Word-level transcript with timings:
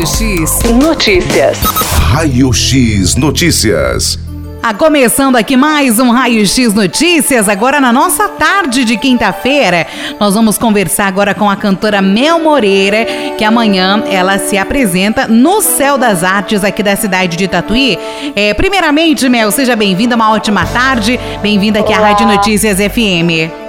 Raio 0.00 0.06
X 0.06 0.62
Notícias. 0.82 1.58
Raio 1.60 2.52
X 2.54 3.16
Notícias. 3.16 4.18
Ah, 4.62 4.72
começando 4.72 5.36
aqui 5.36 5.58
mais 5.58 5.98
um 5.98 6.10
Raio 6.10 6.46
X 6.46 6.72
Notícias, 6.72 7.50
agora 7.50 7.82
na 7.82 7.92
nossa 7.92 8.26
tarde 8.26 8.86
de 8.86 8.96
quinta-feira. 8.96 9.86
Nós 10.18 10.34
vamos 10.34 10.56
conversar 10.56 11.06
agora 11.06 11.34
com 11.34 11.50
a 11.50 11.56
cantora 11.56 12.00
Mel 12.00 12.38
Moreira, 12.38 13.04
que 13.36 13.44
amanhã 13.44 14.02
ela 14.06 14.38
se 14.38 14.56
apresenta 14.56 15.28
no 15.28 15.60
Céu 15.60 15.98
das 15.98 16.24
Artes 16.24 16.64
aqui 16.64 16.82
da 16.82 16.96
cidade 16.96 17.36
de 17.36 17.46
Tatuí. 17.46 17.98
É, 18.34 18.54
primeiramente, 18.54 19.28
Mel, 19.28 19.52
seja 19.52 19.76
bem-vinda, 19.76 20.16
uma 20.16 20.30
ótima 20.30 20.64
tarde. 20.64 21.20
Bem-vinda 21.42 21.80
aqui 21.80 21.92
Olá. 21.92 22.06
à 22.06 22.10
Rádio 22.12 22.26
Notícias 22.26 22.78
FM. 22.78 23.59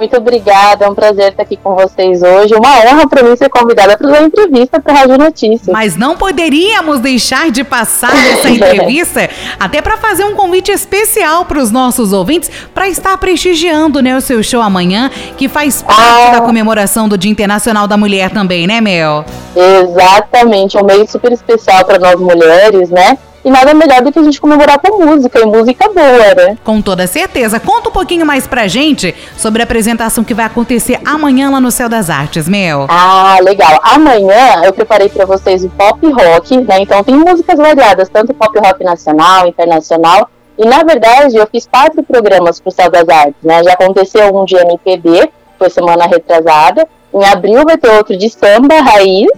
Muito 0.00 0.16
obrigada, 0.16 0.86
é 0.86 0.88
um 0.88 0.94
prazer 0.94 1.28
estar 1.28 1.42
aqui 1.42 1.58
com 1.58 1.74
vocês 1.74 2.22
hoje. 2.22 2.54
Uma 2.54 2.70
honra 2.78 3.06
para 3.06 3.22
mim 3.22 3.36
ser 3.36 3.50
convidada 3.50 3.98
para 3.98 4.08
uma 4.08 4.20
entrevista 4.22 4.80
para 4.80 4.94
a 4.94 4.96
Rádio 5.00 5.18
Notícias. 5.18 5.68
Mas 5.68 5.94
não 5.94 6.16
poderíamos 6.16 7.00
deixar 7.00 7.50
de 7.50 7.62
passar 7.62 8.14
essa 8.32 8.48
entrevista, 8.48 9.28
até 9.58 9.82
para 9.82 9.98
fazer 9.98 10.24
um 10.24 10.34
convite 10.34 10.72
especial 10.72 11.44
para 11.44 11.58
os 11.58 11.70
nossos 11.70 12.14
ouvintes, 12.14 12.50
para 12.72 12.88
estar 12.88 13.14
prestigiando 13.18 14.00
né, 14.00 14.16
o 14.16 14.22
seu 14.22 14.42
show 14.42 14.62
amanhã, 14.62 15.10
que 15.36 15.50
faz 15.50 15.82
parte 15.82 16.28
ah. 16.28 16.30
da 16.30 16.40
comemoração 16.40 17.06
do 17.06 17.18
Dia 17.18 17.30
Internacional 17.30 17.86
da 17.86 17.98
Mulher 17.98 18.30
também, 18.30 18.66
né, 18.66 18.80
Mel? 18.80 19.26
Exatamente, 19.54 20.78
é 20.78 20.80
um 20.80 20.86
meio 20.86 21.06
super 21.06 21.30
especial 21.30 21.84
para 21.84 21.98
nós 21.98 22.18
mulheres, 22.18 22.88
né? 22.88 23.18
E 23.42 23.50
nada 23.50 23.72
melhor 23.72 24.02
do 24.02 24.12
que 24.12 24.18
a 24.18 24.22
gente 24.22 24.40
comemorar 24.40 24.78
com 24.78 25.02
música, 25.02 25.40
e 25.40 25.46
música 25.46 25.88
boa, 25.88 26.34
né? 26.34 26.58
Com 26.62 26.82
toda 26.82 27.06
certeza. 27.06 27.58
Conta 27.58 27.88
um 27.88 27.92
pouquinho 27.92 28.26
mais 28.26 28.46
pra 28.46 28.68
gente 28.68 29.14
sobre 29.36 29.62
a 29.62 29.64
apresentação 29.64 30.22
que 30.22 30.34
vai 30.34 30.44
acontecer 30.44 31.00
amanhã 31.06 31.50
lá 31.50 31.58
no 31.58 31.70
Céu 31.70 31.88
das 31.88 32.10
Artes, 32.10 32.46
Mel. 32.46 32.86
Ah, 32.88 33.38
legal. 33.40 33.80
Amanhã 33.82 34.62
eu 34.62 34.72
preparei 34.72 35.08
para 35.08 35.24
vocês 35.24 35.64
o 35.64 35.70
pop 35.70 36.06
rock, 36.12 36.56
né? 36.58 36.80
Então 36.80 37.02
tem 37.02 37.14
músicas 37.14 37.56
variadas, 37.56 38.10
tanto 38.10 38.34
pop 38.34 38.58
rock 38.58 38.84
nacional, 38.84 39.46
internacional. 39.46 40.28
E 40.58 40.66
na 40.66 40.82
verdade 40.82 41.36
eu 41.36 41.46
fiz 41.50 41.66
quatro 41.66 42.02
programas 42.02 42.60
pro 42.60 42.70
Céu 42.70 42.90
das 42.90 43.08
Artes, 43.08 43.42
né? 43.42 43.64
Já 43.64 43.72
aconteceu 43.72 44.36
um 44.36 44.44
de 44.44 44.56
MPB, 44.56 45.30
foi 45.58 45.70
semana 45.70 46.06
retrasada. 46.06 46.86
Em 47.14 47.24
abril 47.24 47.64
vai 47.64 47.78
ter 47.78 47.88
outro 47.88 48.16
de 48.16 48.28
samba 48.28 48.80
raiz 48.82 49.30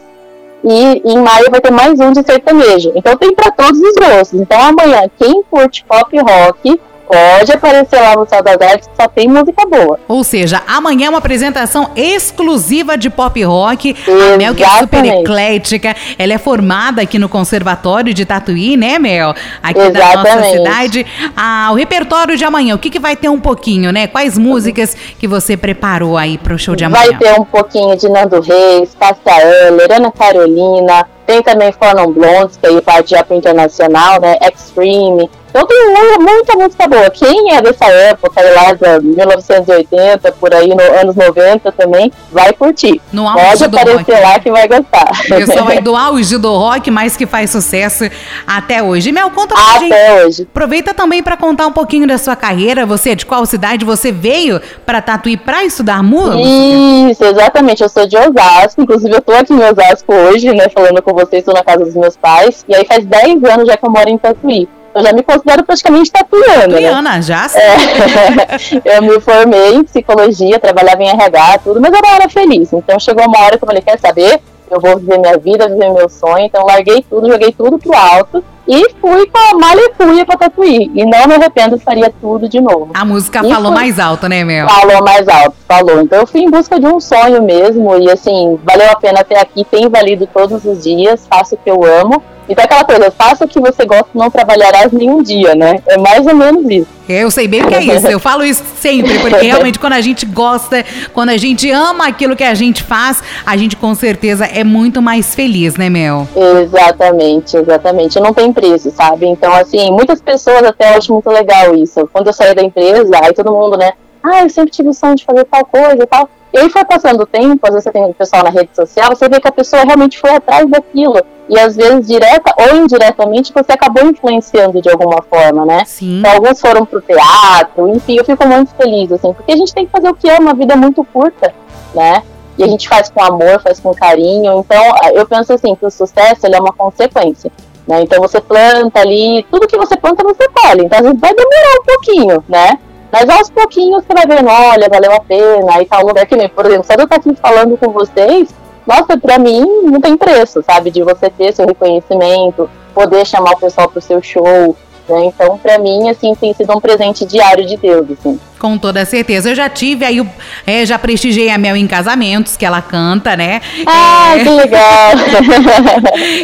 e 0.65 1.03
em 1.05 1.19
maio 1.19 1.51
vai 1.51 1.61
ter 1.61 1.71
mais 1.71 1.99
um 1.99 2.13
de 2.13 2.23
sertanejo. 2.25 2.93
Então 2.95 3.17
tem 3.17 3.35
para 3.35 3.51
todos 3.51 3.81
os 3.81 3.95
gostos. 3.95 4.41
Então 4.41 4.61
amanhã, 4.61 5.11
quem 5.19 5.43
curte 5.45 5.85
pop 5.85 6.17
rock, 6.19 6.81
pode 7.07 7.53
aparecer 7.53 8.01
lá 8.01 8.15
no 8.15 8.23
Artes, 8.23 8.89
só 8.99 9.09
tem 9.09 9.29
música 9.29 9.67
boa. 9.67 9.99
Ou 10.09 10.25
seja, 10.25 10.63
amanhã 10.67 11.07
é 11.07 11.09
uma 11.09 11.19
apresentação 11.19 11.91
exclusiva 11.95 12.97
de 12.97 13.11
pop 13.11 13.43
rock. 13.43 13.91
Exatamente. 13.91 14.35
A 14.35 14.37
Mel, 14.37 14.55
que 14.55 14.63
é 14.63 14.69
super 14.69 15.05
eclética, 15.05 15.97
ela 16.19 16.33
é 16.33 16.39
formada 16.39 17.03
aqui 17.03 17.19
no 17.19 17.29
Conservatório 17.29 18.15
de 18.15 18.25
Tatuí, 18.25 18.77
né, 18.77 18.99
Mel? 18.99 19.35
Aqui 19.63 19.81
Exatamente. 19.81 20.25
da 20.25 20.37
nossa 20.37 20.51
cidade. 20.51 21.07
Ah, 21.37 21.69
o 21.73 21.75
repertório 21.75 22.37
de 22.37 22.45
amanhã, 22.45 22.75
o 22.75 22.79
que, 22.79 22.91
que 22.91 22.99
vai 22.99 23.17
ter 23.17 23.29
um 23.29 23.41
pouquinho, 23.41 23.93
né? 23.93 24.07
Quais 24.07 24.39
músicas 24.39 24.97
que 25.19 25.27
você 25.27 25.57
preparou 25.57 26.17
aí 26.17 26.39
pro 26.39 26.59
show 26.59 26.75
de 26.75 26.85
amanhã? 26.85 27.11
Vai 27.11 27.19
ter 27.19 27.41
um 27.41 27.45
pouquinho 27.45 27.97
de 27.97 28.09
Nando 28.09 28.41
Reis, 28.41 28.97
Cássia 28.99 29.67
Eller, 29.67 29.93
Ana 29.93 30.11
Carolina, 30.11 31.07
tem 31.27 31.43
também 31.43 31.73
Fonon 31.73 32.13
Blondes, 32.13 32.57
que 32.57 32.67
aí 32.67 32.81
parte 32.81 33.11
já 33.11 33.25
pro 33.25 33.37
internacional, 33.37 34.21
né? 34.21 34.37
Extreme, 34.43 35.31
então 35.55 35.67
tem 35.67 36.19
muita 36.19 36.57
música 36.57 36.89
boa. 36.89 37.11
Quem 37.11 37.55
é 37.55 37.61
dessa 37.61 37.85
época, 37.85 38.41
lá 38.41 38.73
de 38.73 39.07
1980, 39.07 40.33
por 40.33 40.55
aí, 40.55 40.69
no 40.69 40.81
anos 40.81 41.15
90 41.15 41.71
também, 41.73 42.11
vai 42.31 42.55
curtir. 42.55 43.03
No 43.13 43.31
Pode 43.31 43.65
aparecer 43.65 44.15
rock. 44.15 44.23
lá 44.23 44.39
que 44.39 44.51
vai 44.51 44.67
gostar. 44.67 45.11
Pessoal 45.29 45.69
aí 45.69 45.81
do 45.83 45.95
auge 45.95 46.39
do 46.39 46.57
rock, 46.57 46.91
mas 46.91 47.19
que 47.19 47.27
faz 47.27 47.51
sucesso 47.51 48.05
até 48.47 48.83
hoje. 48.83 49.13
Mel, 49.13 49.31
conta 49.31 49.55
pra 49.55 49.63
até 49.63 49.79
gente. 49.81 49.93
Até 49.93 50.25
hoje. 50.25 50.43
Aproveita 50.51 50.95
também 50.95 51.23
para 51.23 51.37
contar 51.37 51.67
um 51.67 51.73
pouquinho 51.73 52.07
da 52.07 52.17
sua 52.17 52.35
carreira. 52.35 52.87
Você 52.87 53.11
é 53.11 53.15
de 53.15 53.27
qual 53.27 53.45
cidade 53.45 53.85
você 53.85 54.11
veio 54.11 54.59
para 54.87 55.03
Tatuí 55.03 55.37
para 55.37 55.65
estudar 55.65 56.03
música? 56.03 57.11
Isso, 57.11 57.25
exatamente. 57.25 57.83
Eu 57.83 57.91
sou 57.91 58.07
de 58.07 58.17
Osasco. 58.17 58.81
Inclusive, 58.81 59.15
eu 59.15 59.21
tô 59.21 59.33
aqui 59.33 59.53
em 59.53 59.63
Osasco 59.63 60.15
hoje, 60.15 60.51
né, 60.55 60.71
falando 60.71 61.03
com 61.03 61.13
vocês, 61.13 61.45
tô 61.45 61.53
na 61.53 61.63
casa 61.63 61.85
dos 61.85 61.95
meus 61.95 62.17
pais. 62.17 62.65
E 62.67 62.75
aí 62.75 62.87
faz 62.87 63.05
10 63.05 63.45
anos 63.45 63.67
já 63.67 63.77
que 63.77 63.85
eu 63.85 63.91
moro 63.91 64.09
em 64.09 64.17
Tatuí. 64.17 64.67
Eu 64.95 65.03
já 65.03 65.13
me 65.13 65.23
considero 65.23 65.65
praticamente 65.65 66.13
tatuiana. 66.13 66.75
Tatuiana, 66.75 67.13
né? 67.15 67.23
já 67.23 67.47
é, 67.55 68.57
Eu 68.97 69.03
me 69.03 69.21
formei 69.21 69.75
em 69.75 69.85
psicologia, 69.85 70.59
trabalhava 70.59 71.03
em 71.03 71.09
RH, 71.09 71.59
tudo, 71.65 71.81
mas 71.81 71.93
eu 71.93 72.03
não 72.03 72.11
era 72.11 72.29
feliz. 72.29 72.73
Então 72.73 72.99
chegou 73.01 73.27
uma 73.27 73.39
hora 73.41 73.57
que 73.57 73.65
eu 73.65 73.67
falei, 73.67 73.83
quer 73.83 73.99
saber? 73.99 74.41
Eu 74.71 74.81
vou 74.81 74.99
viver 74.99 75.19
minha 75.19 75.37
vida, 75.39 75.69
viver 75.69 75.93
meu 75.93 76.09
sonho. 76.09 76.45
Então 76.45 76.65
larguei 76.65 77.05
tudo, 77.09 77.31
joguei 77.31 77.53
tudo 77.53 77.79
pro 77.79 77.95
alto 77.95 78.43
e 78.67 78.91
fui 79.01 79.27
com 79.27 79.39
a 79.39 79.59
malecuia 79.59 80.25
pra 80.25 80.37
Tatuí. 80.37 80.91
E 80.95 81.05
não 81.05 81.27
me 81.27 81.35
arrependo, 81.35 81.79
faria 81.79 82.13
tudo 82.21 82.49
de 82.49 82.61
novo. 82.61 82.91
A 82.95 83.05
música 83.05 83.45
e 83.45 83.53
falou 83.53 83.73
mais 83.73 83.99
alto, 83.99 84.29
né, 84.29 84.45
Mel? 84.45 84.69
Falou 84.69 85.03
mais 85.03 85.29
alto, 85.29 85.55
falou. 85.67 86.01
Então 86.01 86.21
eu 86.21 86.27
fui 86.27 86.43
em 86.43 86.51
busca 86.51 86.79
de 86.79 86.87
um 86.87 87.01
sonho 87.01 87.43
mesmo. 87.43 87.97
E 87.99 88.11
assim, 88.11 88.59
valeu 88.65 88.91
a 88.91 88.97
pena 88.97 89.21
até 89.21 89.39
aqui, 89.41 89.65
tem 89.65 89.89
valido 89.89 90.27
todos 90.27 90.65
os 90.65 90.85
dias, 90.85 91.27
faço 91.29 91.55
o 91.55 91.59
que 91.59 91.71
eu 91.71 91.85
amo. 91.85 92.23
Então 92.53 92.67
aquela 92.67 92.85
coisa, 92.85 93.11
faça 93.11 93.47
o 93.47 93.49
que 93.49 93.59
você 93.59 93.87
gosta, 93.87 94.09
não 94.15 94.31
trabalharás 94.31 94.93
nenhum 94.93 95.23
dia, 95.23 95.55
né? 95.55 95.81
É 95.87 95.97
mais 95.97 96.27
ou 96.27 96.35
menos 96.35 96.69
isso. 96.69 96.87
Eu 97.09 97.31
sei 97.31 97.49
bem 97.49 97.63
o 97.63 97.67
que 97.67 97.75
é 97.75 97.83
isso, 97.83 98.07
eu 98.07 98.21
falo 98.21 98.45
isso 98.45 98.63
sempre, 98.79 99.19
porque 99.21 99.41
realmente 99.47 99.79
quando 99.79 99.95
a 99.95 100.03
gente 100.03 100.27
gosta, 100.27 100.85
quando 101.15 101.31
a 101.31 101.39
gente 101.39 101.71
ama 101.71 102.07
aquilo 102.07 102.37
que 102.37 102.45
a 102.45 102.53
gente 102.53 102.83
faz, 102.83 103.23
a 103.47 103.57
gente 103.57 103.75
com 103.75 103.95
certeza 103.95 104.45
é 104.45 104.63
muito 104.63 105.01
mais 105.01 105.35
feliz, 105.35 105.77
né, 105.77 105.89
Mel? 105.89 106.29
Exatamente, 106.37 107.57
exatamente. 107.57 108.21
Não 108.21 108.35
tem 108.35 108.53
preço, 108.53 108.91
sabe? 108.91 109.27
Então, 109.27 109.51
assim, 109.55 109.91
muitas 109.91 110.21
pessoas 110.21 110.63
até 110.63 110.95
acham 110.95 111.15
muito 111.15 111.31
legal 111.31 111.75
isso. 111.75 112.07
Quando 112.13 112.27
eu 112.27 112.35
saí 112.35 112.55
da 112.55 112.63
empresa, 112.63 113.19
aí 113.23 113.33
todo 113.33 113.51
mundo, 113.51 113.79
né? 113.79 113.93
Ah, 114.23 114.43
eu 114.43 114.51
sempre 114.51 114.71
tive 114.71 114.89
o 114.89 114.95
sonho 114.95 115.17
de 115.17 115.25
fazer 115.25 115.45
tal 115.45 115.65
coisa 115.65 116.03
e 116.03 116.07
tal. 116.07 116.29
E 116.53 116.59
aí 116.59 116.69
foi 116.69 116.85
passando 116.85 117.23
o 117.23 117.27
tempo, 117.27 117.59
às 117.63 117.71
vezes 117.71 117.85
você 117.85 117.93
tem 117.93 118.05
o 118.05 118.13
pessoal 118.15 118.45
na 118.45 118.51
rede 118.51 118.71
social, 118.75 119.17
você 119.17 119.27
vê 119.29 119.41
que 119.41 119.49
a 119.49 119.53
pessoa 119.53 119.85
realmente 119.85 120.19
foi 120.19 120.31
atrás 120.31 120.69
daquilo. 120.69 121.21
E 121.49 121.59
às 121.59 121.77
vezes, 121.77 122.07
direta 122.07 122.55
ou 122.59 122.77
indiretamente, 122.77 123.53
você 123.53 123.73
acabou 123.73 124.05
influenciando 124.05 124.81
de 124.81 124.89
alguma 124.91 125.23
forma, 125.23 125.65
né? 125.65 125.85
Sim. 125.87 126.21
Então, 126.21 126.33
alguns 126.33 126.61
foram 126.61 126.85
pro 126.85 127.01
teatro, 127.01 127.89
enfim, 127.89 128.17
eu 128.19 128.25
fico 128.25 128.47
muito 128.47 128.75
feliz, 128.75 129.11
assim, 129.11 129.33
porque 129.33 129.53
a 129.53 129.57
gente 129.57 129.75
tem 129.75 129.87
que 129.87 129.93
fazer 129.93 130.09
o 130.09 130.15
que 130.15 130.31
ama, 130.31 130.51
a 130.51 130.55
vida 130.55 130.75
é 130.75 130.77
muito 130.77 131.03
curta, 131.05 131.53
né? 131.95 132.23
E 132.57 132.63
a 132.63 132.67
gente 132.67 132.89
faz 132.89 133.11
com 133.11 133.23
amor, 133.23 133.61
faz 133.63 133.81
com 133.81 133.95
carinho. 133.95 134.61
Então, 134.61 134.83
eu 135.15 135.27
penso 135.27 135.53
assim, 135.55 135.75
que 135.75 135.87
o 135.87 135.91
sucesso 135.91 136.47
ele 136.47 136.55
é 136.55 136.61
uma 136.61 136.73
consequência. 136.73 137.51
Né? 137.87 138.03
Então 138.03 138.21
você 138.21 138.41
planta 138.41 139.01
ali, 139.01 139.45
tudo 139.51 139.67
que 139.67 139.77
você 139.77 139.97
planta 139.97 140.23
você 140.23 140.49
colhe. 140.49 140.85
Então 140.85 140.99
às 140.99 141.05
vezes 141.05 141.21
vai 141.21 141.35
demorar 141.35 141.81
um 141.81 141.85
pouquinho, 141.85 142.45
né? 142.49 142.79
Mas 143.13 143.29
aos 143.29 143.51
pouquinhos 143.51 144.03
você 144.03 144.15
vai 144.15 144.27
vendo, 144.27 144.49
olha, 144.49 144.89
valeu 144.89 145.13
a 145.13 145.21
pena, 145.21 145.83
e 145.83 145.85
tal 145.85 146.07
lugar 146.07 146.27
que 146.27 146.35
nem, 146.35 146.49
por 146.49 146.65
exemplo, 146.65 146.85
se 146.85 146.95
eu 146.95 147.05
estar 147.05 147.17
aqui 147.17 147.35
falando 147.37 147.77
com 147.77 147.93
vocês, 147.93 148.49
nossa, 148.87 149.19
pra 149.19 149.39
mim 149.39 149.61
não 149.85 150.01
tem 150.01 150.17
preço, 150.17 150.63
sabe? 150.63 150.91
De 150.91 151.03
você 151.03 151.29
ter 151.29 151.53
seu 151.53 151.67
reconhecimento, 151.67 152.71
poder 152.95 153.27
chamar 153.27 153.53
o 153.53 153.59
pessoal 153.59 153.91
pro 153.91 154.01
seu 154.01 154.23
show, 154.23 154.75
né? 155.09 155.27
Então, 155.27 155.59
para 155.59 155.79
mim, 155.79 156.09
assim, 156.09 156.35
tem 156.35 156.53
sido 156.55 156.77
um 156.77 156.81
presente 156.81 157.25
diário 157.25 157.67
de 157.67 157.77
Deus, 157.77 158.07
assim. 158.11 158.39
Com 158.59 158.79
toda 158.79 159.05
certeza. 159.05 159.51
Eu 159.51 159.55
já 159.57 159.69
tive 159.69 160.05
aí, 160.05 160.25
é, 160.65 160.87
já 160.87 160.97
prestigiei 160.97 161.51
a 161.51 161.59
Mel 161.59 161.75
em 161.75 161.87
casamentos, 161.87 162.57
que 162.57 162.65
ela 162.65 162.81
canta, 162.81 163.37
né? 163.37 163.61
Ah, 163.85 164.35
é... 164.37 164.45
que 164.45 164.49
legal! 164.49 165.13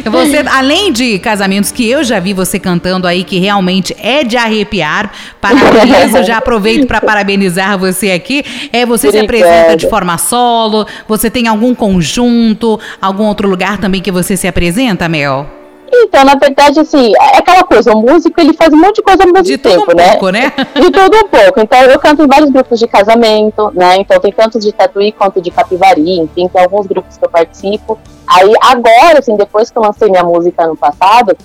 você, 0.10 0.44
além 0.50 0.92
de 0.92 1.20
casamentos 1.20 1.70
que 1.70 1.88
eu 1.88 2.02
já 2.02 2.18
vi 2.18 2.32
você 2.32 2.58
cantando 2.58 3.06
aí, 3.06 3.22
que 3.22 3.38
realmente 3.38 3.96
é 4.02 4.24
de 4.24 4.36
arrepiar, 4.36 5.12
parabéns, 5.40 6.12
eu 6.12 6.24
já 6.24 6.38
aproveito 6.38 6.88
para 6.88 7.00
parabenizar 7.00 7.78
você 7.78 8.10
aqui. 8.10 8.44
É, 8.72 8.84
você 8.84 9.08
Obrigada. 9.08 9.28
se 9.28 9.44
apresenta 9.46 9.76
de 9.76 9.88
forma 9.88 10.18
solo, 10.18 10.86
você 11.06 11.30
tem 11.30 11.46
algum 11.46 11.72
conjunto, 11.72 12.80
algum 13.00 13.26
outro 13.26 13.48
lugar 13.48 13.78
também 13.78 14.00
que 14.00 14.10
você 14.10 14.36
se 14.36 14.48
apresenta, 14.48 15.08
Mel? 15.08 15.57
Então, 16.00 16.24
na 16.24 16.34
verdade, 16.34 16.80
assim, 16.80 17.12
é 17.20 17.38
aquela 17.38 17.64
coisa, 17.64 17.92
o 17.92 18.00
músico 18.00 18.40
ele 18.40 18.54
faz 18.54 18.72
um 18.72 18.76
monte 18.76 18.96
de 18.96 19.02
coisa 19.02 19.22
ao 19.22 19.32
mesmo 19.32 19.42
de 19.42 19.58
tempo, 19.58 19.92
um 19.92 19.96
né? 19.96 20.10
Pouco, 20.10 20.30
né? 20.30 20.52
De 20.74 20.90
tudo 20.90 21.16
um 21.16 21.28
pouco. 21.28 21.60
Então, 21.60 21.80
eu 21.82 21.98
canto 21.98 22.22
em 22.22 22.26
vários 22.26 22.50
grupos 22.50 22.78
de 22.78 22.86
casamento, 22.86 23.70
né? 23.74 23.96
Então, 23.96 24.20
tem 24.20 24.32
tanto 24.32 24.58
de 24.58 24.72
tatuí 24.72 25.12
quanto 25.12 25.40
de 25.40 25.50
capivari, 25.50 26.18
enfim, 26.18 26.48
tem 26.48 26.62
alguns 26.62 26.86
grupos 26.86 27.16
que 27.16 27.24
eu 27.24 27.30
participo. 27.30 27.98
Aí, 28.26 28.52
agora, 28.60 29.18
assim, 29.18 29.36
depois 29.36 29.70
que 29.70 29.78
eu 29.78 29.82
lancei 29.82 30.08
minha 30.10 30.24
música 30.24 30.64
ano 30.64 30.76
passado, 30.76 31.36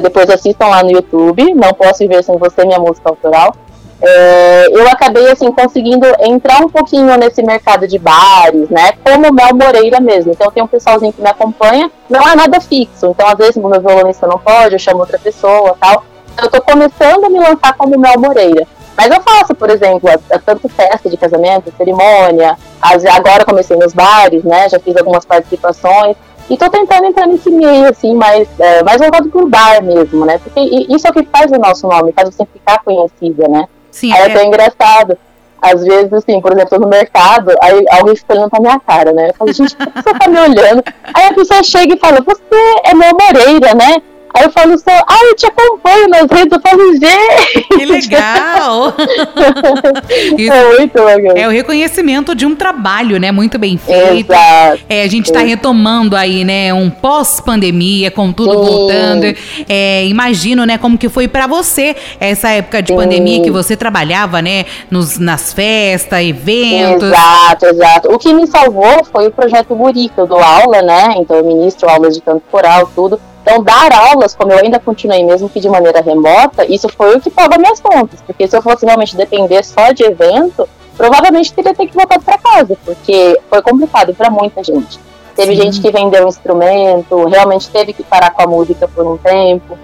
depois 0.00 0.30
assistam 0.30 0.66
lá 0.66 0.82
no 0.82 0.90
YouTube, 0.90 1.54
Não 1.54 1.72
Posso 1.72 1.98
Viver 1.98 2.22
Sem 2.22 2.38
Você, 2.38 2.64
minha 2.64 2.78
música 2.78 3.08
autoral, 3.08 3.54
é, 4.02 4.66
eu 4.70 4.88
acabei 4.88 5.30
assim 5.30 5.50
conseguindo 5.52 6.06
entrar 6.20 6.58
um 6.64 6.68
pouquinho 6.68 7.16
nesse 7.18 7.42
mercado 7.42 7.86
de 7.86 7.98
bares, 7.98 8.68
né? 8.70 8.92
Como 9.04 9.32
Mel 9.32 9.54
Moreira 9.54 10.00
mesmo. 10.00 10.32
Então 10.32 10.50
tem 10.50 10.62
um 10.62 10.66
pessoalzinho 10.66 11.12
que 11.12 11.20
me 11.20 11.28
acompanha, 11.28 11.90
não 12.08 12.26
é 12.26 12.34
nada 12.34 12.60
fixo. 12.60 13.06
Então 13.06 13.26
às 13.28 13.36
vezes 13.36 13.56
o 13.56 13.68
meu 13.68 13.80
violonista 13.80 14.26
não 14.26 14.38
pode, 14.38 14.74
eu 14.74 14.78
chamo 14.78 15.00
outra 15.00 15.18
pessoa, 15.18 15.76
tal. 15.78 16.04
Então, 16.32 16.44
eu 16.44 16.50
tô 16.50 16.62
começando 16.62 17.24
a 17.24 17.28
me 17.28 17.38
lançar 17.38 17.74
como 17.76 17.98
Mel 17.98 18.18
Moreira. 18.18 18.66
Mas 18.96 19.10
eu 19.10 19.20
faço, 19.22 19.54
por 19.54 19.70
exemplo, 19.70 20.08
a, 20.08 20.36
a 20.36 20.38
tanto 20.38 20.68
festa 20.68 21.08
de 21.08 21.16
casamento, 21.16 21.72
cerimônia. 21.76 22.56
As, 22.80 23.04
agora 23.04 23.44
comecei 23.44 23.76
nos 23.76 23.92
bares, 23.92 24.44
né? 24.44 24.68
Já 24.68 24.78
fiz 24.78 24.96
algumas 24.96 25.24
participações. 25.24 26.16
E 26.48 26.56
tô 26.56 26.68
tentando 26.68 27.06
entrar 27.06 27.26
nesse 27.26 27.50
meio, 27.50 27.88
assim, 27.88 28.14
mais, 28.14 28.48
é, 28.58 28.82
mais 28.82 29.00
voltado 29.00 29.28
pro 29.28 29.48
bar 29.48 29.82
mesmo, 29.82 30.26
né? 30.26 30.38
Porque 30.38 30.60
isso 30.88 31.06
é 31.06 31.10
o 31.10 31.12
que 31.12 31.22
faz 31.24 31.50
o 31.52 31.58
nosso 31.58 31.86
nome, 31.86 32.12
faz 32.12 32.34
você 32.34 32.44
ficar 32.44 32.82
conhecida, 32.82 33.46
né? 33.48 33.68
Sim, 33.90 34.12
aí 34.12 34.22
é 34.22 34.26
até 34.26 34.44
engraçado. 34.44 35.18
Às 35.62 35.84
vezes, 35.84 36.12
assim, 36.12 36.40
por 36.40 36.52
exemplo, 36.52 36.70
tô 36.70 36.78
no 36.78 36.88
mercado, 36.88 37.54
aí 37.62 37.84
alguém 37.90 38.16
fica 38.16 38.32
olhando 38.32 38.48
pra 38.48 38.60
minha 38.60 38.80
cara, 38.80 39.12
né? 39.12 39.28
Eu 39.28 39.34
falo, 39.34 39.52
gente, 39.52 39.76
por 39.76 39.92
que 39.92 40.02
você 40.02 40.14
tá 40.18 40.28
me 40.28 40.38
olhando? 40.38 40.82
Aí 41.12 41.26
a 41.26 41.34
pessoa 41.34 41.62
chega 41.62 41.94
e 41.94 41.98
fala, 41.98 42.20
você 42.22 42.80
é 42.84 42.94
meu 42.94 43.10
Moreira, 43.10 43.74
né? 43.74 44.00
Aí 44.40 44.46
eu 44.46 44.52
falo 44.52 44.78
só, 44.78 44.90
ah, 44.90 45.24
eu 45.24 45.36
te 45.36 45.44
acompanho 45.44 46.08
nas 46.08 46.22
redes, 46.22 46.50
eu 46.50 46.60
falo, 46.60 46.92
gente! 46.94 47.68
Que 47.68 47.84
legal! 47.84 48.94
Isso 50.38 50.52
é 50.52 50.78
muito 50.78 51.02
legal. 51.02 51.36
É 51.36 51.46
o 51.46 51.50
reconhecimento 51.50 52.34
de 52.34 52.46
um 52.46 52.56
trabalho, 52.56 53.20
né? 53.20 53.30
Muito 53.30 53.58
bem 53.58 53.76
feito. 53.76 54.32
Exato. 54.32 54.80
É, 54.88 55.02
a 55.02 55.06
gente 55.08 55.26
está 55.26 55.40
retomando 55.40 56.16
aí, 56.16 56.42
né? 56.42 56.72
Um 56.72 56.88
pós-pandemia, 56.88 58.10
com 58.10 58.32
tudo 58.32 58.52
Sim. 58.52 58.64
voltando. 58.64 59.36
É, 59.68 60.06
imagino, 60.06 60.64
né? 60.64 60.78
Como 60.78 60.96
que 60.96 61.10
foi 61.10 61.28
para 61.28 61.46
você 61.46 61.94
essa 62.18 62.48
época 62.48 62.80
de 62.80 62.92
Sim. 62.92 62.96
pandemia 62.96 63.42
que 63.42 63.50
você 63.50 63.76
trabalhava, 63.76 64.40
né? 64.40 64.64
Nos, 64.90 65.18
nas 65.18 65.52
festas, 65.52 66.18
eventos. 66.24 67.10
Exato, 67.10 67.66
exato. 67.66 68.10
O 68.10 68.18
que 68.18 68.32
me 68.32 68.46
salvou 68.46 69.04
foi 69.04 69.26
o 69.26 69.30
projeto 69.30 69.74
Guri, 69.74 70.08
que 70.08 70.18
eu 70.18 70.26
dou 70.26 70.40
aula, 70.40 70.80
né? 70.80 71.12
Então 71.18 71.36
eu 71.36 71.44
ministro 71.44 71.90
aulas 71.90 72.14
de 72.14 72.22
canto 72.22 72.42
coral, 72.50 72.90
tudo. 72.94 73.20
Então, 73.42 73.62
dar 73.62 73.90
aulas, 73.92 74.34
como 74.34 74.52
eu 74.52 74.58
ainda 74.58 74.78
continuei, 74.78 75.24
mesmo 75.24 75.48
que 75.48 75.60
de 75.60 75.68
maneira 75.68 76.00
remota, 76.00 76.64
isso 76.64 76.88
foi 76.88 77.16
o 77.16 77.20
que 77.20 77.30
pagou 77.30 77.58
minhas 77.58 77.80
contas. 77.80 78.20
Porque 78.22 78.46
se 78.46 78.56
eu 78.56 78.62
fosse 78.62 78.84
realmente 78.84 79.16
depender 79.16 79.64
só 79.64 79.92
de 79.92 80.04
evento, 80.04 80.68
provavelmente 80.96 81.52
teria 81.52 81.74
ter 81.74 81.86
que 81.86 81.94
voltar 81.94 82.20
para 82.20 82.36
casa, 82.38 82.76
porque 82.84 83.40
foi 83.48 83.62
complicado 83.62 84.14
para 84.14 84.30
muita 84.30 84.62
gente. 84.62 85.00
Teve 85.34 85.56
Sim. 85.56 85.62
gente 85.62 85.80
que 85.80 85.90
vendeu 85.90 86.26
um 86.26 86.28
instrumento, 86.28 87.24
realmente 87.24 87.70
teve 87.70 87.92
que 87.94 88.02
parar 88.02 88.30
com 88.30 88.42
a 88.42 88.46
música 88.46 88.86
por 88.86 89.06
um 89.06 89.16
tempo. 89.16 89.78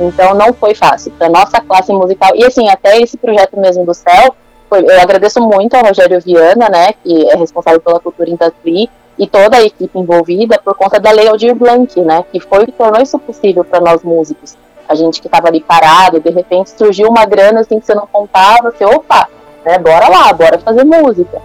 Então, 0.00 0.34
não 0.34 0.54
foi 0.54 0.74
fácil 0.74 1.12
para 1.12 1.28
nossa 1.28 1.60
classe 1.60 1.92
musical. 1.92 2.30
E 2.34 2.44
assim, 2.44 2.68
até 2.68 2.98
esse 2.98 3.18
projeto 3.18 3.58
mesmo 3.60 3.84
do 3.84 3.92
Céu, 3.92 4.34
foi- 4.70 4.84
eu 4.84 5.00
agradeço 5.00 5.38
muito 5.40 5.74
ao 5.74 5.84
Rogério 5.84 6.18
Viana, 6.18 6.70
né, 6.70 6.94
que 7.04 7.28
é 7.30 7.36
responsável 7.36 7.78
pela 7.78 8.00
cultura 8.00 8.30
em 8.30 8.36
Tatuí, 8.36 8.88
e 9.22 9.26
toda 9.28 9.56
a 9.56 9.62
equipe 9.62 9.96
envolvida 9.96 10.60
por 10.64 10.74
conta 10.74 10.98
da 10.98 11.12
Lei 11.12 11.28
Aldir 11.28 11.54
Blanc, 11.54 12.00
né, 12.00 12.24
que 12.32 12.40
foi 12.40 12.66
que 12.66 12.72
tornou 12.72 13.00
isso 13.00 13.16
possível 13.20 13.62
para 13.62 13.80
nós 13.80 14.02
músicos. 14.02 14.56
A 14.88 14.96
gente 14.96 15.20
que 15.20 15.28
estava 15.28 15.46
ali 15.46 15.60
parado, 15.60 16.18
de 16.18 16.28
repente 16.28 16.70
surgiu 16.70 17.08
uma 17.08 17.24
grana 17.24 17.60
assim 17.60 17.78
que 17.78 17.86
você 17.86 17.94
não 17.94 18.04
contava, 18.04 18.72
você, 18.72 18.84
opa, 18.84 19.28
né, 19.64 19.78
bora 19.78 20.08
lá, 20.08 20.32
bora 20.32 20.58
fazer 20.58 20.82
música. 20.82 21.40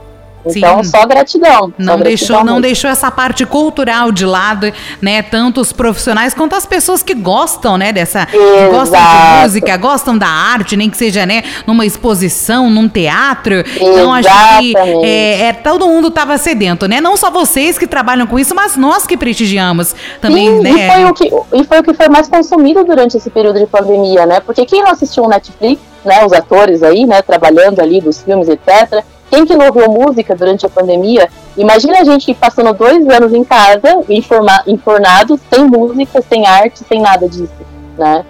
Então, 0.56 0.84
Sim. 0.84 0.90
só 0.90 1.06
gratidão. 1.06 1.74
Não 1.78 1.98
só 1.98 2.04
deixou, 2.04 2.28
gratidão 2.28 2.38
não 2.38 2.54
mesmo. 2.54 2.62
deixou 2.62 2.90
essa 2.90 3.12
parte 3.12 3.46
cultural 3.46 4.12
de 4.12 4.26
lado, 4.26 4.72
né? 5.02 5.22
Tanto 5.22 5.62
os 5.62 5.72
profissionais 5.72 6.34
quanto 6.34 6.56
as 6.56 6.66
pessoas 6.66 7.04
que 7.04 7.14
gostam, 7.14 7.78
né? 7.78 7.92
Dessa 7.92 8.28
gostam 8.72 9.00
de 9.00 9.44
música, 9.44 9.78
gostam 9.78 10.18
da 10.18 10.28
arte, 10.28 10.76
nem 10.76 10.90
que 10.90 10.98
seja, 10.98 11.26
né? 11.26 11.44
Numa 11.66 11.86
exposição, 11.86 12.70
num 12.70 12.88
teatro. 12.88 13.64
Então 13.80 14.14
acho 14.14 14.30
que 14.30 14.70
Exatamente. 14.70 15.06
é, 15.06 15.42
é, 15.48 15.54
todo 15.54 15.88
mundo 15.88 16.08
estava 16.10 16.38
sedento, 16.38 16.88
né? 16.88 17.02
Não 17.02 17.18
só 17.18 17.30
vocês 17.30 17.78
que 17.78 17.88
trabalham 17.88 18.28
com 18.28 18.38
isso, 18.40 18.54
mas 18.56 18.76
nós 18.76 19.06
que 19.06 19.18
prestigiamos 19.18 19.96
também, 20.22 20.48
Sim, 20.48 20.62
né? 20.62 20.72
e, 20.72 20.92
foi 20.92 21.06
o 21.06 21.14
que, 21.14 21.58
e 21.58 21.64
foi 21.64 21.80
o 21.80 21.84
que 21.84 21.94
foi 21.94 22.10
mais 22.10 22.28
consumido 22.28 22.84
durante 22.84 23.18
esse 23.18 23.30
período 23.30 23.60
de 23.60 23.66
pandemia, 23.66 24.26
né? 24.26 24.40
Porque 24.40 24.66
quem 24.66 24.84
não 24.84 24.92
assistiu 24.92 25.24
o 25.24 25.30
Netflix, 25.30 25.82
né? 26.04 26.26
Os 26.26 26.34
atores 26.34 26.84
aí, 26.84 27.06
né? 27.06 27.22
Trabalhando 27.22 27.80
ali 27.80 28.02
dos 28.02 28.22
filmes, 28.22 28.48
etc. 28.48 29.04
Quem 29.30 29.46
que 29.46 29.56
não 29.56 29.68
ouviu 29.68 29.92
música 29.92 30.36
durante 30.36 30.66
a 30.66 30.70
pandemia? 30.70 31.30
Imagina 31.58 32.00
a 32.00 32.04
gente 32.04 32.34
passando 32.34 32.74
dois 32.74 33.08
anos 33.10 33.34
em 33.34 33.44
casa, 33.44 34.04
informa, 34.10 34.64
informado, 34.66 35.40
sem 35.50 35.66
música, 35.66 36.22
sem 36.22 36.46
arte, 36.46 36.80
sem 36.80 37.02
nada 37.02 37.28
disso, 37.28 37.54
né? 37.98 38.26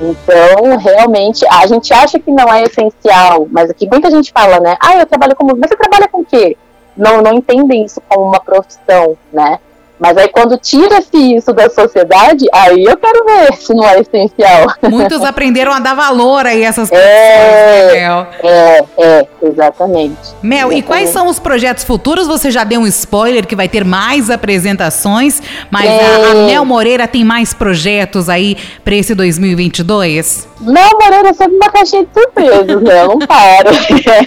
Então, 0.00 0.76
realmente, 0.76 1.44
a 1.46 1.66
gente 1.66 1.92
acha 1.92 2.18
que 2.18 2.30
não 2.30 2.52
é 2.52 2.62
essencial, 2.64 3.48
mas 3.50 3.70
aqui 3.70 3.88
muita 3.90 4.10
gente 4.10 4.30
fala, 4.30 4.60
né? 4.60 4.76
Ah, 4.80 4.96
eu 4.96 5.06
trabalho 5.06 5.34
com 5.34 5.44
música. 5.44 5.60
Mas 5.62 5.70
você 5.70 5.76
trabalha 5.76 6.08
com 6.08 6.20
o 6.20 6.24
quê? 6.24 6.56
Não, 6.96 7.22
não 7.22 7.34
entendem 7.34 7.84
isso 7.84 8.00
como 8.08 8.26
uma 8.26 8.40
profissão, 8.40 9.16
né? 9.32 9.58
Mas 9.98 10.16
aí 10.16 10.28
quando 10.28 10.58
tira-se 10.58 11.16
isso 11.36 11.52
da 11.52 11.70
sociedade, 11.70 12.46
aí 12.52 12.84
eu 12.84 12.96
quero 12.96 13.24
ver 13.24 13.54
se 13.56 13.72
não 13.72 13.84
é 13.88 14.00
essencial. 14.00 14.66
Muitos 14.90 15.22
aprenderam 15.24 15.72
a 15.72 15.78
dar 15.78 15.94
valor 15.94 16.44
aí 16.46 16.64
a 16.64 16.68
essas 16.68 16.90
É. 16.92 16.96
pessoas, 16.96 17.92
né, 17.92 18.00
Mel? 18.00 18.26
É, 18.42 18.84
é, 18.98 19.26
exatamente. 19.42 20.16
Mel, 20.42 20.72
e 20.72 20.82
quais 20.82 21.08
são 21.10 21.28
os 21.28 21.38
projetos 21.38 21.82
futuros? 21.84 22.26
Você 22.26 22.50
já 22.50 22.62
deu 22.64 22.80
um 22.80 22.86
spoiler 22.86 23.46
que 23.46 23.56
vai 23.56 23.68
ter 23.68 23.84
mais 23.84 24.30
apresentações, 24.30 25.40
mas 25.70 25.88
a, 25.88 26.30
a 26.30 26.32
Tem. 26.34 26.46
Mel 26.46 26.64
Moreira 26.64 27.08
tem 27.08 27.24
mais 27.24 27.54
projetos 27.54 28.28
aí 28.28 28.56
para 28.84 28.94
esse 28.94 29.14
2022? 29.14 30.46
Mel 30.60 30.90
Moreira 31.00 31.28
é 31.28 31.32
sempre 31.32 31.56
uma 31.56 31.70
caixinha 31.70 32.04
de 32.04 32.12
surpresas, 32.12 32.82
né? 32.82 33.02
Eu 33.02 33.08
não 33.08 33.18
paro. 33.18 33.70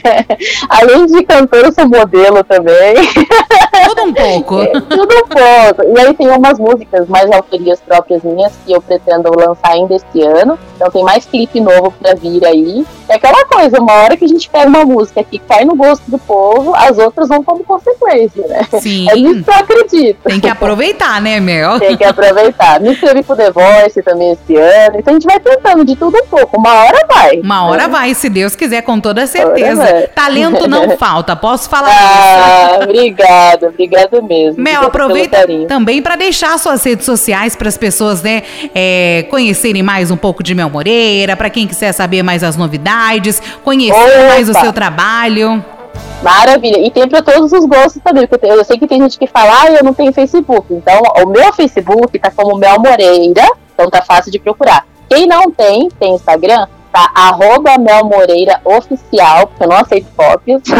Além 0.69 1.05
de 1.05 1.23
cantora, 1.23 1.67
eu 1.67 1.71
sou 1.73 1.87
modelo 1.87 2.43
também. 2.43 2.95
Tudo 3.85 4.03
um 4.03 4.13
pouco. 4.13 4.57
Tudo 4.89 5.15
um 5.15 5.27
pouco. 5.27 5.58
E 5.95 5.99
aí 5.99 6.13
tem 6.13 6.27
umas 6.29 6.59
músicas 6.59 7.07
mais 7.07 7.31
autorias 7.31 7.79
próprias 7.79 8.23
minhas 8.23 8.53
que 8.65 8.71
eu 8.71 8.81
pretendo 8.81 9.29
lançar 9.37 9.71
ainda 9.71 9.95
esse 9.95 10.21
ano. 10.21 10.57
Então 10.75 10.89
tem 10.89 11.03
mais 11.03 11.25
clipe 11.25 11.59
novo 11.59 11.93
pra 11.99 12.15
vir 12.15 12.45
aí. 12.45 12.85
É 13.07 13.15
aquela 13.15 13.45
coisa, 13.45 13.79
uma 13.81 13.93
hora 13.93 14.15
que 14.15 14.25
a 14.25 14.27
gente 14.27 14.49
pega 14.49 14.67
uma 14.67 14.85
música 14.85 15.23
que 15.23 15.39
cai 15.39 15.65
no 15.65 15.75
gosto 15.75 16.09
do 16.09 16.17
povo, 16.17 16.75
as 16.75 16.97
outras 16.97 17.27
vão 17.27 17.43
como 17.43 17.63
consequência, 17.63 18.47
né? 18.47 18.67
Sim. 18.79 19.09
É 19.09 19.15
nisso 19.15 19.43
que 19.43 19.49
eu 19.49 19.53
acredito. 19.55 20.19
Tem 20.23 20.39
que 20.39 20.47
aproveitar, 20.47 21.21
né, 21.21 21.39
Mel? 21.39 21.79
Tem 21.79 21.97
que 21.97 22.03
aproveitar. 22.03 22.79
Me 22.79 22.91
inscrevi 22.91 23.23
pro 23.23 23.35
The 23.35 23.51
Voice 23.51 24.01
também 24.03 24.31
esse 24.31 24.55
ano. 24.55 24.99
Então 24.99 25.11
a 25.11 25.19
gente 25.19 25.25
vai 25.25 25.39
tentando 25.39 25.83
de 25.83 25.95
tudo 25.95 26.17
um 26.17 26.27
pouco. 26.27 26.57
Uma 26.57 26.83
hora 26.83 27.05
vai. 27.11 27.39
Uma 27.39 27.67
hora 27.67 27.87
vai, 27.87 28.13
se 28.13 28.29
Deus 28.29 28.55
quiser, 28.55 28.81
com 28.83 28.99
toda 28.99 29.25
certeza. 29.25 30.09
Talento 30.13 30.67
não 30.69 30.91
falta, 30.97 31.35
posso 31.35 31.69
falar 31.69 31.89
isso. 31.89 31.99
Ah, 32.01 32.79
obrigada, 32.83 33.67
obrigada 33.67 34.21
mesmo. 34.21 34.61
Mel, 34.61 34.83
aproveita 34.83 35.37
também 35.67 36.01
para 36.01 36.15
deixar 36.15 36.57
suas 36.57 36.83
redes 36.83 37.05
sociais 37.05 37.55
para 37.55 37.69
as 37.69 37.77
pessoas, 37.77 38.21
né, 38.21 38.43
é, 38.73 39.25
conhecerem 39.29 39.83
mais 39.83 40.11
um 40.11 40.17
pouco 40.17 40.43
de 40.43 40.53
Mel 40.53 40.69
Moreira, 40.69 41.35
para 41.35 41.49
quem 41.49 41.67
quiser 41.67 41.91
saber 41.91 42.23
mais 42.23 42.43
as 42.43 42.55
novidades, 42.55 43.41
conhecer 43.63 43.97
Opa! 43.97 44.27
mais 44.29 44.49
o 44.49 44.53
seu 44.53 44.73
trabalho. 44.73 45.63
Maravilha. 46.21 46.79
E 46.85 46.91
tem 46.91 47.07
para 47.07 47.21
todos 47.21 47.51
os 47.51 47.65
gostos 47.65 48.01
também, 48.03 48.27
porque 48.27 48.45
eu 48.45 48.63
sei 48.63 48.77
que 48.77 48.87
tem 48.87 49.01
gente 49.01 49.17
que 49.17 49.27
fala, 49.27 49.61
ah, 49.61 49.71
eu 49.71 49.83
não 49.83 49.93
tenho 49.93 50.11
Facebook. 50.11 50.73
Então, 50.73 51.01
o 51.23 51.29
meu 51.29 51.53
Facebook 51.53 52.19
tá 52.19 52.31
como 52.31 52.57
Mel 52.57 52.79
Moreira, 52.79 53.47
então 53.73 53.89
tá 53.89 54.01
fácil 54.01 54.31
de 54.31 54.39
procurar. 54.39 54.85
Quem 55.09 55.25
não 55.25 55.49
tem, 55.49 55.89
tem 55.99 56.13
Instagram, 56.13 56.67
tá 56.91 57.11
arroba 57.15 57.77
Mel 57.77 58.05
Moreira 58.05 58.59
Oficial, 58.65 59.47
porque 59.47 59.63
eu 59.63 59.67
não 59.67 59.77
aceito 59.77 60.07
cópias. 60.15 60.61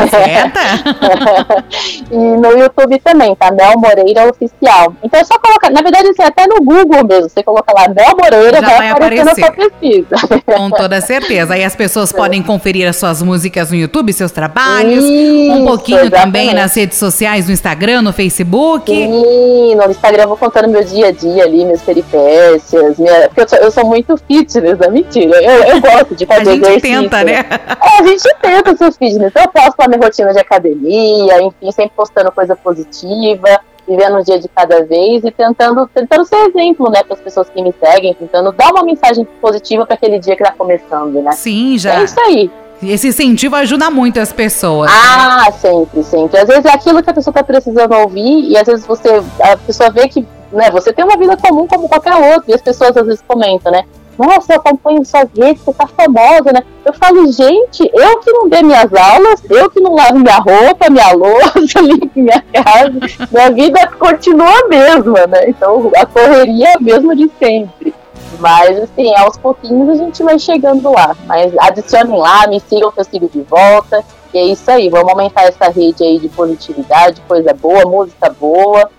E 2.11 2.15
no 2.15 2.57
YouTube 2.57 2.99
também, 2.99 3.35
tá? 3.35 3.51
Mel 3.51 3.77
Moreira 3.77 4.27
Oficial. 4.29 4.95
Então 5.03 5.19
é 5.19 5.23
só 5.23 5.37
colocar, 5.37 5.69
na 5.69 5.81
verdade, 5.81 6.09
assim, 6.09 6.23
até 6.23 6.47
no 6.47 6.57
Google 6.57 7.05
mesmo, 7.05 7.29
você 7.29 7.43
coloca 7.43 7.71
lá 7.71 7.87
Mel 7.87 8.15
Moreira, 8.17 8.59
Já 8.61 8.67
vai, 8.67 8.77
vai 8.77 8.89
aparecer 8.89 9.25
na 9.25 9.35
sua 9.35 9.51
pesquisa. 9.51 10.15
Com 10.45 10.69
toda 10.71 10.99
certeza. 11.01 11.53
Aí 11.53 11.63
as 11.63 11.75
pessoas 11.75 12.11
podem 12.11 12.41
conferir 12.41 12.87
as 12.87 12.95
suas 12.95 13.21
músicas 13.21 13.69
no 13.69 13.77
YouTube, 13.77 14.11
seus 14.11 14.31
trabalhos, 14.31 15.03
um 15.03 15.57
Isso, 15.57 15.65
pouquinho 15.65 16.09
também 16.09 16.43
exatamente. 16.43 16.55
nas 16.55 16.75
redes 16.75 16.97
sociais, 16.97 17.45
no 17.47 17.53
Instagram, 17.53 18.01
no 18.01 18.13
Facebook. 18.13 18.91
Sim, 18.91 19.75
no 19.75 19.91
Instagram 19.91 20.23
eu 20.23 20.27
vou 20.29 20.37
contando 20.37 20.67
meu 20.67 20.83
dia 20.83 21.07
a 21.07 21.11
dia 21.11 21.43
ali, 21.43 21.63
minhas 21.63 21.81
peripécias, 21.81 22.97
minha... 22.97 23.27
porque 23.27 23.41
eu 23.41 23.47
sou, 23.47 23.59
eu 23.59 23.71
sou 23.71 23.85
muito 23.85 24.17
fitness, 24.27 24.79
é 24.81 24.89
mentira. 24.89 25.41
Eu, 25.41 25.63
eu 25.63 25.81
gosto 25.81 25.98
de 26.03 26.23
A 26.23 26.27
fazer 26.27 26.51
gente 26.51 26.65
exercício. 26.67 27.01
tenta, 27.01 27.23
né? 27.23 27.45
É, 27.81 27.99
a 28.01 28.07
gente 28.07 28.35
tenta 28.41 28.75
ser 28.77 28.91
fitness. 28.93 29.31
Eu 29.35 29.47
posto 29.49 29.75
lá 29.79 29.87
minha 29.87 29.99
rotina 30.01 30.33
de 30.33 30.39
academia, 30.39 31.41
enfim, 31.41 31.71
sempre 31.71 31.91
postando 31.95 32.31
coisa 32.31 32.55
positiva, 32.55 33.59
vivendo 33.87 34.17
um 34.19 34.23
dia 34.23 34.39
de 34.39 34.47
cada 34.49 34.83
vez 34.85 35.23
e 35.23 35.31
tentando, 35.31 35.87
tentando 35.93 36.23
ser 36.25 36.35
exemplo, 36.47 36.89
né, 36.91 37.03
para 37.03 37.15
as 37.15 37.21
pessoas 37.21 37.49
que 37.49 37.61
me 37.61 37.73
seguem, 37.83 38.13
tentando 38.13 38.51
dar 38.51 38.69
uma 38.71 38.83
mensagem 38.83 39.25
positiva 39.41 39.85
para 39.85 39.95
aquele 39.95 40.19
dia 40.19 40.35
que 40.35 40.43
tá 40.43 40.51
começando, 40.51 41.21
né? 41.21 41.31
Sim, 41.31 41.75
É 41.75 41.77
já. 41.79 42.03
isso 42.03 42.19
aí. 42.19 42.51
Esse 42.81 43.09
incentivo 43.09 43.55
ajuda 43.57 43.89
muito 43.91 44.19
as 44.21 44.31
pessoas. 44.31 44.89
Ah, 44.93 45.51
sempre, 45.51 46.01
sempre. 46.03 46.39
Às 46.39 46.47
vezes 46.47 46.63
é 46.65 46.69
aquilo 46.69 47.03
que 47.03 47.09
a 47.09 47.13
pessoa 47.13 47.33
tá 47.33 47.43
precisando 47.43 47.93
ouvir 47.93 48.49
e 48.49 48.57
às 48.57 48.65
vezes 48.65 48.85
você, 48.85 49.21
a 49.41 49.57
pessoa 49.57 49.89
vê 49.89 50.07
que, 50.07 50.25
né, 50.53 50.71
você 50.71 50.93
tem 50.93 51.03
uma 51.03 51.17
vida 51.17 51.35
comum 51.35 51.67
como 51.67 51.89
qualquer 51.89 52.15
outra 52.15 52.43
e 52.47 52.53
as 52.53 52.61
pessoas 52.61 52.95
às 52.95 53.05
vezes 53.05 53.21
comentam, 53.27 53.69
né? 53.69 53.83
Nossa, 54.19 54.51
eu 54.51 54.57
acompanho 54.57 55.05
suas 55.05 55.29
redes, 55.33 55.63
você 55.63 55.71
tá 55.71 55.87
famosa, 55.87 56.51
né? 56.51 56.61
Eu 56.83 56.93
falo, 56.93 57.31
gente, 57.31 57.89
eu 57.93 58.19
que 58.19 58.29
não 58.33 58.49
dei 58.49 58.61
minhas 58.61 58.93
aulas, 58.93 59.41
eu 59.49 59.69
que 59.69 59.79
não 59.79 59.95
lavo 59.95 60.19
minha 60.19 60.35
roupa, 60.35 60.89
minha 60.89 61.13
louça, 61.13 61.79
limpo 61.79 62.19
minha 62.19 62.43
casa, 62.51 62.99
minha 63.31 63.49
vida 63.51 63.87
continua 63.97 64.59
a 64.59 64.67
mesma, 64.67 65.25
né? 65.25 65.47
Então 65.47 65.89
a 65.95 66.05
correria 66.05 66.67
é 66.67 66.73
a 66.75 66.79
mesma 66.81 67.15
de 67.15 67.31
sempre. 67.39 67.95
Mas, 68.39 68.77
assim, 68.81 69.15
aos 69.15 69.37
pouquinhos 69.37 69.89
a 69.89 70.03
gente 70.03 70.21
vai 70.21 70.37
chegando 70.37 70.91
lá. 70.91 71.15
Mas 71.25 71.57
adicionem 71.57 72.17
lá, 72.17 72.45
me 72.47 72.59
sigam 72.59 72.91
que 72.91 72.99
eu 72.99 73.05
sigo 73.05 73.29
de 73.29 73.41
volta. 73.43 74.03
E 74.33 74.37
é 74.37 74.43
isso 74.43 74.69
aí, 74.69 74.89
vamos 74.89 75.09
aumentar 75.09 75.43
essa 75.43 75.69
rede 75.69 76.03
aí 76.03 76.19
de 76.19 76.27
positividade, 76.27 77.21
coisa 77.25 77.53
boa, 77.53 77.85
música 77.85 78.29
boa. 78.37 78.91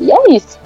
E 0.00 0.10
é 0.10 0.30
isso. 0.30 0.61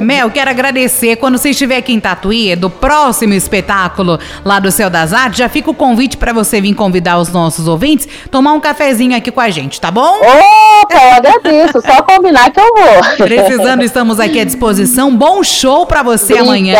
Mel, 0.00 0.30
quero 0.30 0.50
agradecer. 0.50 1.16
Quando 1.16 1.38
você 1.38 1.50
estiver 1.50 1.76
aqui 1.76 1.92
em 1.92 2.00
Tatuí, 2.00 2.54
do 2.56 2.70
próximo 2.70 3.34
espetáculo 3.34 4.18
lá 4.44 4.58
do 4.58 4.70
Céu 4.70 4.88
das 4.88 5.12
Artes, 5.12 5.38
já 5.38 5.48
fica 5.48 5.70
o 5.70 5.74
convite 5.74 6.16
para 6.16 6.32
você 6.32 6.60
vir 6.60 6.74
convidar 6.74 7.18
os 7.18 7.30
nossos 7.30 7.68
ouvintes, 7.68 8.08
tomar 8.30 8.52
um 8.52 8.60
cafezinho 8.60 9.16
aqui 9.16 9.30
com 9.30 9.40
a 9.40 9.50
gente, 9.50 9.80
tá 9.80 9.90
bom? 9.90 10.18
Opa, 10.18 10.94
eu 10.94 11.14
agradeço. 11.14 11.80
Só 11.80 12.02
combinar 12.02 12.50
que 12.50 12.60
eu 12.60 12.74
vou. 12.74 13.26
Precisando, 13.26 13.82
estamos 13.82 14.20
aqui 14.20 14.40
à 14.40 14.44
disposição. 14.44 15.14
Bom 15.14 15.42
show 15.42 15.86
para 15.86 16.02
você 16.02 16.34
obrigada, 16.34 16.48
amanhã. 16.48 16.78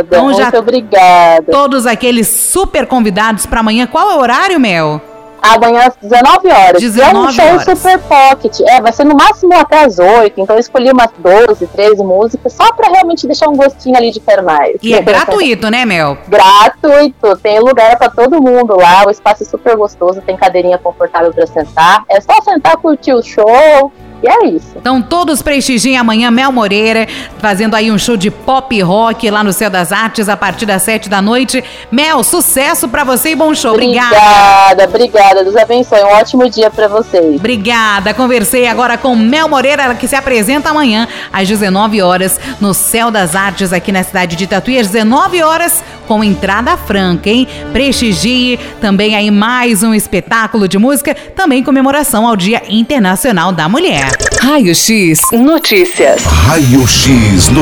Então, 0.00 0.24
muito 0.24 0.38
já 0.38 0.58
obrigada. 0.58 1.44
Todos 1.50 1.86
aqueles 1.86 2.28
super 2.28 2.86
convidados 2.86 3.46
para 3.46 3.60
amanhã. 3.60 3.86
Qual 3.86 4.10
é 4.10 4.14
o 4.14 4.20
horário, 4.20 4.58
Mel? 4.58 5.13
Amanhã 5.44 5.88
às 5.88 5.96
19 6.00 6.48
horas. 6.48 6.80
19 6.80 7.14
é 7.14 7.18
um 7.18 7.30
show 7.30 7.44
horas. 7.44 7.64
super 7.64 7.98
pocket. 7.98 8.60
É, 8.60 8.80
vai 8.80 8.92
ser 8.92 9.04
no 9.04 9.14
máximo 9.14 9.52
até 9.54 9.84
as 9.84 9.98
8. 9.98 10.40
Então 10.40 10.56
eu 10.56 10.60
escolhi 10.60 10.90
umas 10.90 11.10
12, 11.18 11.66
13 11.66 12.02
músicas, 12.02 12.54
só 12.54 12.72
pra 12.72 12.88
realmente 12.88 13.26
deixar 13.26 13.48
um 13.50 13.56
gostinho 13.56 13.94
ali 13.94 14.10
de 14.10 14.20
quero 14.20 14.42
mais. 14.42 14.76
E 14.82 14.94
é 14.94 15.02
gratuito, 15.02 15.70
né, 15.70 15.84
Mel? 15.84 16.16
Gratuito. 16.28 17.36
Tem 17.42 17.60
lugar 17.60 17.98
pra 17.98 18.08
todo 18.08 18.40
mundo 18.40 18.74
lá. 18.74 19.04
O 19.06 19.10
espaço 19.10 19.42
é 19.42 19.46
super 19.46 19.76
gostoso, 19.76 20.22
tem 20.22 20.34
cadeirinha 20.34 20.78
confortável 20.78 21.32
pra 21.32 21.46
sentar. 21.46 22.04
É 22.08 22.20
só 22.22 22.40
sentar, 22.42 22.78
curtir 22.78 23.12
o 23.12 23.22
show. 23.22 23.92
E 24.22 24.28
é 24.28 24.46
isso. 24.48 24.72
Então 24.76 25.02
todos 25.02 25.42
prestigiem 25.42 25.96
amanhã 25.96 26.30
Mel 26.30 26.50
Moreira, 26.50 27.06
fazendo 27.38 27.74
aí 27.74 27.90
um 27.90 27.98
show 27.98 28.16
de 28.16 28.30
pop 28.30 28.80
rock 28.80 29.28
lá 29.30 29.44
no 29.44 29.52
Céu 29.52 29.68
das 29.68 29.92
Artes 29.92 30.28
a 30.28 30.36
partir 30.36 30.66
das 30.66 30.82
sete 30.82 31.08
da 31.08 31.20
noite. 31.20 31.62
Mel, 31.90 32.22
sucesso 32.22 32.88
para 32.88 33.04
você 33.04 33.30
e 33.30 33.34
bom 33.34 33.54
show. 33.54 33.72
Obrigada. 33.72 34.16
Obrigada, 34.16 34.84
obrigada. 34.84 35.44
Deus 35.44 35.56
abençoe. 35.56 36.02
Um 36.02 36.08
ótimo 36.08 36.48
dia 36.48 36.70
para 36.70 36.88
vocês. 36.88 37.36
Obrigada. 37.36 38.14
Conversei 38.14 38.66
agora 38.66 38.96
com 38.96 39.14
Mel 39.14 39.48
Moreira, 39.48 39.94
que 39.94 40.08
se 40.08 40.16
apresenta 40.16 40.70
amanhã 40.70 41.06
às 41.32 41.46
19 41.46 42.00
horas 42.02 42.40
no 42.60 42.72
Céu 42.72 43.10
das 43.10 43.34
Artes 43.34 43.72
aqui 43.72 43.92
na 43.92 44.02
cidade 44.02 44.36
de 44.36 44.46
Tatuí, 44.46 44.78
às 44.78 44.88
19 44.88 45.42
horas 45.42 45.82
com 46.06 46.22
entrada 46.22 46.76
franca, 46.76 47.28
hein? 47.28 47.46
Prestigie 47.72 48.58
também 48.80 49.14
aí 49.14 49.30
mais 49.30 49.82
um 49.82 49.94
espetáculo 49.94 50.68
de 50.68 50.78
música, 50.78 51.14
também 51.14 51.62
comemoração 51.62 52.26
ao 52.26 52.36
Dia 52.36 52.62
Internacional 52.68 53.52
da 53.52 53.68
Mulher. 53.68 54.10
Raio 54.40 54.74
X 54.74 55.20
Notícias. 55.32 56.22
Raio 56.24 56.86
X 56.86 57.48
Notícias. 57.48 57.54